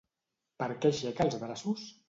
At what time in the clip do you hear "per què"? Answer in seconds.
0.63-0.93